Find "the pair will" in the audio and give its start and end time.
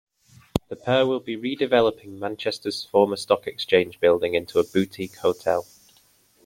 0.69-1.19